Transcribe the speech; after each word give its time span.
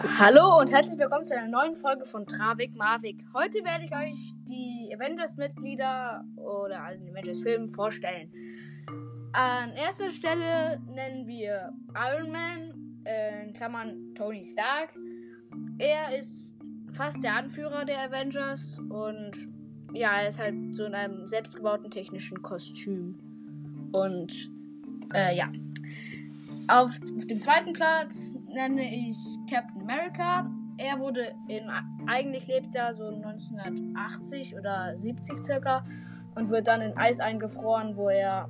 Hallo 0.00 0.60
und 0.60 0.70
herzlich 0.70 0.96
willkommen 1.00 1.24
zu 1.24 1.36
einer 1.36 1.48
neuen 1.48 1.74
Folge 1.74 2.04
von 2.04 2.24
Travik 2.24 2.76
Marvik. 2.76 3.24
Heute 3.34 3.64
werde 3.64 3.84
ich 3.84 3.92
euch 3.92 4.32
die 4.46 4.94
Avengers-Mitglieder 4.94 6.24
oder 6.36 6.84
allen 6.84 7.08
Avengers-Filmen 7.08 7.68
vorstellen. 7.68 8.30
An 9.32 9.72
erster 9.72 10.12
Stelle 10.12 10.80
nennen 10.86 11.26
wir 11.26 11.72
Iron 11.96 12.30
Man, 12.30 13.02
äh, 13.04 13.46
in 13.46 13.52
Klammern 13.52 14.14
Tony 14.14 14.44
Stark. 14.44 14.94
Er 15.78 16.16
ist 16.16 16.54
fast 16.92 17.24
der 17.24 17.34
Anführer 17.34 17.84
der 17.84 18.00
Avengers 18.02 18.78
und 18.78 19.32
ja, 19.94 20.20
er 20.20 20.28
ist 20.28 20.38
halt 20.38 20.76
so 20.76 20.84
in 20.84 20.94
einem 20.94 21.26
selbstgebauten 21.26 21.90
technischen 21.90 22.40
Kostüm. 22.40 23.18
Und 23.90 24.48
äh, 25.12 25.36
ja, 25.36 25.50
auf 26.68 27.00
dem 27.00 27.40
zweiten 27.40 27.72
Platz 27.72 28.37
nenne 28.48 28.82
ich 28.82 29.16
Captain 29.50 29.82
America. 29.82 30.50
Er 30.76 30.98
wurde 31.00 31.34
in, 31.48 31.68
eigentlich 32.06 32.46
lebt 32.46 32.74
er 32.74 32.94
so 32.94 33.08
1980 33.08 34.56
oder 34.56 34.96
70 34.96 35.44
circa 35.44 35.84
und 36.34 36.50
wird 36.50 36.68
dann 36.68 36.80
in 36.80 36.96
Eis 36.96 37.20
eingefroren, 37.20 37.96
wo 37.96 38.08
er 38.08 38.48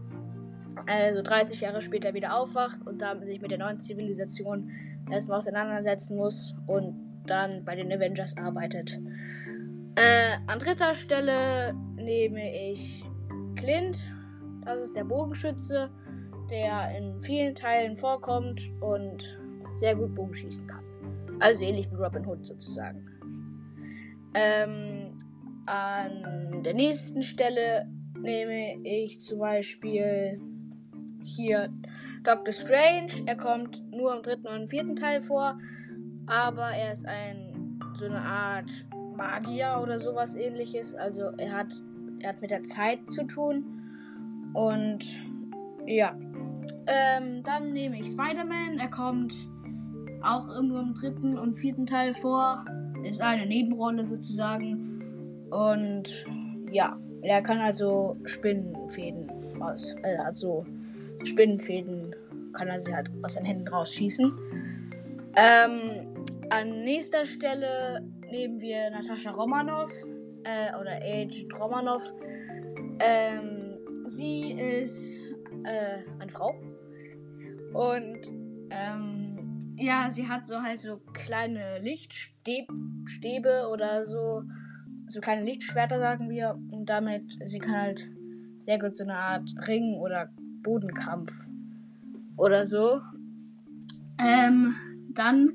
also 0.86 1.22
30 1.22 1.60
Jahre 1.60 1.80
später 1.80 2.14
wieder 2.14 2.36
aufwacht 2.36 2.86
und 2.86 3.00
dann 3.00 3.24
sich 3.24 3.40
mit 3.40 3.50
der 3.50 3.58
neuen 3.58 3.80
Zivilisation 3.80 4.70
erstmal 5.10 5.38
auseinandersetzen 5.38 6.16
muss 6.16 6.54
und 6.66 7.22
dann 7.26 7.64
bei 7.64 7.74
den 7.74 7.92
Avengers 7.92 8.36
arbeitet. 8.36 8.98
Äh, 9.96 10.36
an 10.46 10.58
dritter 10.58 10.94
Stelle 10.94 11.74
nehme 11.96 12.70
ich 12.70 13.04
Clint. 13.56 13.98
Das 14.64 14.82
ist 14.82 14.94
der 14.94 15.04
Bogenschütze 15.04 15.90
der 16.50 16.96
in 16.96 17.22
vielen 17.22 17.54
Teilen 17.54 17.96
vorkommt 17.96 18.72
und 18.80 19.38
sehr 19.78 19.94
gut 19.94 20.14
Bogen 20.14 20.34
schießen 20.34 20.66
kann. 20.66 20.84
Also 21.40 21.64
ähnlich 21.64 21.90
wie 21.90 21.96
Robin 21.96 22.26
Hood 22.26 22.44
sozusagen. 22.44 23.06
Ähm, 24.34 25.16
an 25.66 26.62
der 26.62 26.74
nächsten 26.74 27.22
Stelle 27.22 27.88
nehme 28.18 28.82
ich 28.84 29.20
zum 29.20 29.38
Beispiel 29.38 30.40
hier 31.22 31.72
Doctor 32.24 32.52
Strange. 32.52 33.12
Er 33.26 33.36
kommt 33.36 33.82
nur 33.92 34.14
im 34.16 34.22
dritten 34.22 34.48
und 34.48 34.68
vierten 34.68 34.96
Teil 34.96 35.20
vor, 35.20 35.58
aber 36.26 36.70
er 36.70 36.92
ist 36.92 37.06
ein 37.06 37.80
so 37.94 38.06
eine 38.06 38.20
Art 38.20 38.70
Magier 39.16 39.80
oder 39.82 39.98
sowas 39.98 40.34
ähnliches. 40.36 40.94
Also 40.94 41.30
er 41.36 41.52
hat 41.52 41.82
er 42.20 42.30
hat 42.30 42.40
mit 42.40 42.50
der 42.50 42.62
Zeit 42.62 42.98
zu 43.10 43.24
tun 43.24 43.64
und 44.54 45.04
ja, 45.86 46.16
ähm, 46.86 47.42
dann 47.42 47.72
nehme 47.72 48.00
ich 48.00 48.08
Spider-Man. 48.08 48.78
Er 48.78 48.90
kommt 48.90 49.34
auch 50.22 50.48
nur 50.62 50.80
im 50.80 50.94
dritten 50.94 51.38
und 51.38 51.54
vierten 51.54 51.86
Teil 51.86 52.12
vor. 52.12 52.64
Ist 53.04 53.20
eine 53.20 53.46
Nebenrolle 53.46 54.06
sozusagen. 54.06 55.46
Und 55.50 56.26
ja, 56.70 56.98
er 57.22 57.42
kann 57.42 57.58
also 57.58 58.16
Spinnenfäden 58.24 59.30
aus. 59.60 59.94
Er 60.02 60.24
hat 60.24 60.36
so 60.36 60.64
Spinnenfäden, 61.24 62.14
kann 62.52 62.68
er 62.68 62.80
sie 62.80 62.94
halt 62.94 63.10
aus 63.22 63.34
seinen 63.34 63.46
Händen 63.46 63.68
rausschießen. 63.68 64.32
Ähm, 65.36 66.14
an 66.50 66.82
nächster 66.82 67.24
Stelle 67.26 68.02
nehmen 68.30 68.60
wir 68.60 68.90
Natascha 68.90 69.30
Romanoff 69.30 69.90
äh, 70.44 70.74
oder 70.80 70.96
Agent 71.02 71.52
Romanoff. 71.58 72.12
Ähm, 73.00 73.78
sie 74.06 74.52
ist 74.52 75.22
äh, 75.64 75.98
eine 76.18 76.30
Frau. 76.30 76.54
Und 77.72 78.26
ähm, 78.70 79.36
ja, 79.78 80.10
sie 80.10 80.28
hat 80.28 80.46
so 80.46 80.62
halt 80.62 80.80
so 80.80 80.98
kleine 81.12 81.78
Lichtstäbe 81.80 83.68
oder 83.72 84.04
so, 84.04 84.42
so 85.06 85.20
kleine 85.20 85.44
Lichtschwerter, 85.44 85.98
sagen 85.98 86.28
wir. 86.28 86.58
Und 86.70 86.86
damit, 86.86 87.38
sie 87.44 87.58
kann 87.58 87.74
halt 87.74 88.10
sehr 88.66 88.78
gut 88.78 88.96
so 88.96 89.04
eine 89.04 89.16
Art 89.16 89.50
Ring 89.66 89.94
oder 89.94 90.30
Bodenkampf 90.62 91.32
oder 92.36 92.66
so. 92.66 93.00
Ähm, 94.18 94.74
dann 95.14 95.54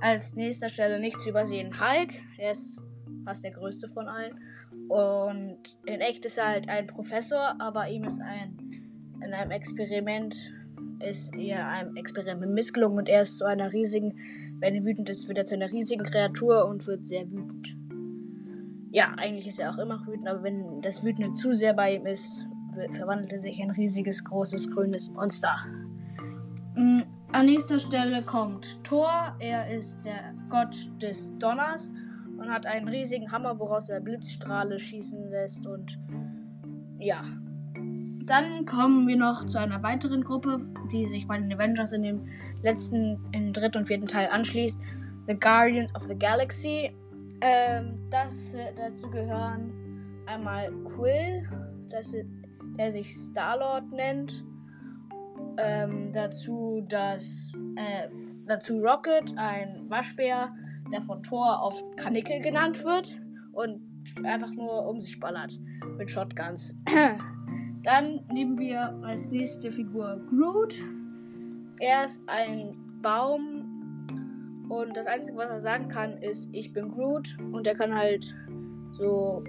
als 0.00 0.36
nächster 0.36 0.68
Stelle 0.68 1.00
nicht 1.00 1.20
zu 1.20 1.30
übersehen 1.30 1.80
Hulk. 1.80 2.14
Er 2.38 2.52
ist 2.52 2.80
fast 3.24 3.44
der 3.44 3.52
größte 3.52 3.88
von 3.88 4.08
allen. 4.08 4.38
Und 4.88 5.58
in 5.84 6.00
echt 6.00 6.24
ist 6.24 6.38
er 6.38 6.48
halt 6.48 6.68
ein 6.68 6.86
Professor, 6.86 7.56
aber 7.58 7.88
ihm 7.88 8.04
ist 8.04 8.20
ein 8.20 8.56
in 9.24 9.32
einem 9.32 9.50
Experiment 9.50 10.36
ist 11.00 11.34
ihr 11.34 11.66
ein 11.66 11.96
Experiment 11.96 12.52
missgelungen 12.52 12.98
und 12.98 13.08
er 13.08 13.22
ist 13.22 13.38
zu 13.38 13.44
einer 13.44 13.72
riesigen, 13.72 14.18
wenn 14.60 14.74
er 14.74 14.84
wütend 14.84 15.08
ist, 15.08 15.28
wird 15.28 15.38
er 15.38 15.44
zu 15.44 15.54
einer 15.54 15.70
riesigen 15.70 16.04
Kreatur 16.04 16.66
und 16.66 16.86
wird 16.86 17.06
sehr 17.06 17.30
wütend. 17.30 17.76
Ja, 18.90 19.12
eigentlich 19.16 19.46
ist 19.46 19.58
er 19.58 19.70
auch 19.70 19.78
immer 19.78 20.06
wütend, 20.06 20.28
aber 20.28 20.42
wenn 20.42 20.80
das 20.80 21.04
Wütende 21.04 21.34
zu 21.34 21.52
sehr 21.52 21.74
bei 21.74 21.96
ihm 21.96 22.06
ist, 22.06 22.48
verwandelt 22.92 23.32
er 23.32 23.40
sich 23.40 23.58
in 23.58 23.70
ein 23.70 23.76
riesiges, 23.76 24.24
großes, 24.24 24.70
grünes 24.72 25.10
Monster. 25.10 25.56
Mm, 26.74 27.02
an 27.32 27.46
nächster 27.46 27.78
Stelle 27.78 28.22
kommt 28.22 28.82
Thor. 28.84 29.34
Er 29.40 29.68
ist 29.68 30.04
der 30.04 30.34
Gott 30.48 30.90
des 31.00 31.36
Donners 31.38 31.92
und 32.38 32.48
hat 32.50 32.66
einen 32.66 32.88
riesigen 32.88 33.32
Hammer, 33.32 33.58
woraus 33.58 33.88
er 33.88 34.00
Blitzstrahle 34.00 34.78
schießen 34.78 35.30
lässt 35.30 35.66
und 35.66 35.98
ja, 36.98 37.22
dann 38.26 38.66
kommen 38.66 39.06
wir 39.06 39.16
noch 39.16 39.46
zu 39.46 39.58
einer 39.58 39.82
weiteren 39.82 40.24
Gruppe, 40.24 40.60
die 40.90 41.06
sich 41.06 41.26
bei 41.28 41.38
den 41.38 41.52
Avengers 41.52 41.92
in 41.92 42.02
dem 42.02 42.28
letzten, 42.62 43.20
im 43.32 43.52
dritten 43.52 43.78
und 43.78 43.86
vierten 43.86 44.06
Teil 44.06 44.28
anschließt. 44.30 44.80
The 45.28 45.38
Guardians 45.38 45.94
of 45.94 46.02
the 46.02 46.18
Galaxy. 46.18 46.92
Ähm, 47.40 47.98
das, 48.10 48.54
äh, 48.54 48.72
dazu 48.76 49.10
gehören 49.10 49.72
einmal 50.26 50.72
Quill, 50.84 51.48
das, 51.88 52.14
der 52.78 52.92
sich 52.92 53.14
Star-Lord 53.14 53.92
nennt. 53.92 54.44
Ähm, 55.58 56.10
dazu 56.12 56.84
das, 56.88 57.52
äh, 57.76 58.08
dazu 58.46 58.78
Rocket, 58.80 59.36
ein 59.36 59.88
Waschbär, 59.88 60.48
der 60.92 61.00
von 61.00 61.22
Thor 61.22 61.60
oft 61.62 61.84
Kanickel 61.96 62.40
genannt 62.40 62.84
wird 62.84 63.20
und 63.52 63.80
einfach 64.24 64.50
nur 64.50 64.86
um 64.86 65.00
sich 65.00 65.18
ballert 65.20 65.58
mit 65.96 66.10
Shotguns. 66.10 66.76
Dann 67.86 68.20
nehmen 68.32 68.58
wir 68.58 68.92
als 69.04 69.30
nächste 69.30 69.70
Figur 69.70 70.20
Groot. 70.28 70.74
Er 71.78 72.04
ist 72.04 72.28
ein 72.28 72.76
Baum 73.00 74.66
und 74.68 74.96
das 74.96 75.06
Einzige, 75.06 75.38
was 75.38 75.46
er 75.46 75.60
sagen 75.60 75.88
kann, 75.88 76.18
ist, 76.18 76.52
ich 76.52 76.72
bin 76.72 76.90
Groot. 76.90 77.38
Und 77.52 77.64
er 77.64 77.76
kann 77.76 77.94
halt 77.94 78.34
so 78.98 79.44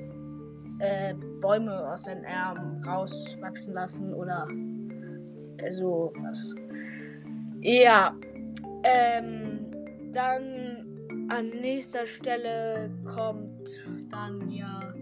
äh, 0.78 1.16
Bäume 1.42 1.90
aus 1.92 2.04
seinen 2.04 2.26
Armen 2.28 2.84
rauswachsen 2.84 3.74
lassen 3.74 4.14
oder 4.14 4.48
äh, 5.58 5.72
so 5.72 6.14
was. 6.18 6.54
Ja, 7.62 8.16
ähm, 8.84 9.72
dann 10.12 11.26
an 11.30 11.50
nächster 11.60 12.06
Stelle 12.06 12.92
kommt 13.04 13.68
dann 14.12 14.48
ja 14.52 14.94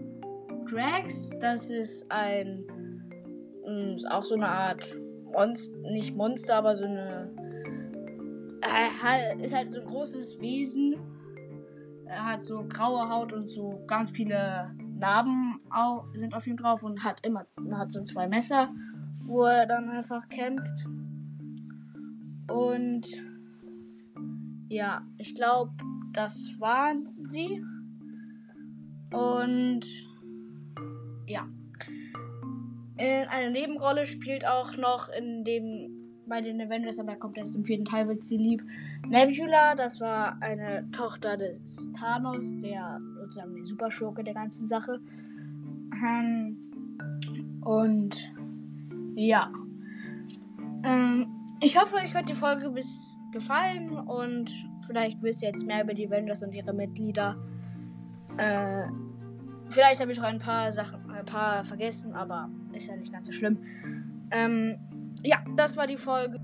Drax. 0.70 1.34
Das 1.38 1.68
ist 1.68 2.10
ein 2.10 2.64
ist 3.66 4.10
auch 4.10 4.24
so 4.24 4.34
eine 4.34 4.48
Art 4.48 4.84
Monster, 5.32 5.78
nicht 5.90 6.16
Monster, 6.16 6.56
aber 6.56 6.76
so 6.76 6.84
eine. 6.84 7.30
Er 8.62 9.40
ist 9.40 9.54
halt 9.54 9.72
so 9.72 9.80
ein 9.80 9.86
großes 9.86 10.40
Wesen. 10.40 10.96
Er 12.06 12.24
hat 12.24 12.44
so 12.44 12.64
graue 12.68 13.08
Haut 13.08 13.32
und 13.32 13.46
so 13.46 13.84
ganz 13.86 14.10
viele 14.10 14.74
Narben 14.98 15.60
sind 16.14 16.34
auf 16.34 16.46
ihm 16.46 16.56
drauf 16.56 16.82
und 16.82 17.04
hat 17.04 17.24
immer 17.26 17.46
hat 17.72 17.90
so 17.90 18.02
zwei 18.02 18.28
Messer, 18.28 18.68
wo 19.24 19.44
er 19.44 19.66
dann 19.66 19.90
einfach 19.90 20.28
kämpft. 20.28 20.86
Und 22.48 23.06
ja, 24.68 25.02
ich 25.18 25.34
glaube, 25.34 25.72
das 26.12 26.58
waren 26.58 27.08
sie. 27.26 27.62
Und 29.12 29.84
ja. 31.26 31.46
In 32.98 33.28
eine 33.28 33.50
Nebenrolle 33.50 34.06
spielt 34.06 34.46
auch 34.46 34.76
noch 34.76 35.08
in 35.08 35.44
dem 35.44 36.02
bei 36.26 36.40
den 36.40 36.60
Avengers, 36.60 36.98
aber 36.98 37.16
kommt 37.16 37.36
erst 37.38 37.56
im 37.56 37.64
vierten 37.64 37.84
Teil, 37.84 38.08
wird 38.08 38.24
sie 38.24 38.36
lieb. 38.36 38.62
Nebula, 39.06 39.74
das 39.74 40.00
war 40.00 40.36
eine 40.42 40.90
Tochter 40.90 41.36
des 41.36 41.92
Thanos, 41.92 42.58
der 42.58 42.98
sozusagen 43.20 43.54
die 43.54 43.64
Superschurke 43.64 44.24
der 44.24 44.34
ganzen 44.34 44.66
Sache. 44.66 45.00
Ähm, 46.04 46.56
und 47.64 48.32
ja. 49.14 49.48
Ähm, 50.84 51.26
ich 51.60 51.80
hoffe, 51.80 51.96
euch 51.96 52.14
hat 52.14 52.28
die 52.28 52.34
Folge 52.34 52.70
bis 52.70 53.18
gefallen 53.32 53.90
und 53.90 54.50
vielleicht 54.86 55.22
wisst 55.22 55.42
ihr 55.42 55.48
jetzt 55.48 55.66
mehr 55.66 55.82
über 55.84 55.94
die 55.94 56.06
Avengers 56.06 56.42
und 56.42 56.54
ihre 56.54 56.74
Mitglieder. 56.74 57.36
Äh, 58.36 58.84
vielleicht 59.68 60.00
habe 60.00 60.12
ich 60.12 60.20
auch 60.20 60.24
ein 60.24 60.38
paar 60.38 60.72
Sachen, 60.72 61.10
ein 61.10 61.24
paar 61.24 61.64
vergessen, 61.64 62.14
aber 62.14 62.48
ist 62.72 62.88
ja 62.88 62.96
nicht 62.96 63.12
ganz 63.12 63.26
so 63.26 63.32
schlimm. 63.32 63.58
Ähm, 64.30 64.78
ja, 65.22 65.38
das 65.56 65.76
war 65.76 65.86
die 65.86 65.96
Folge. 65.96 66.38